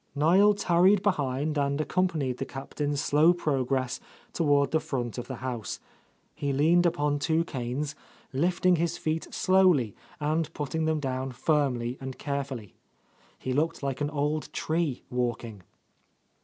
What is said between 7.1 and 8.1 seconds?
two canes,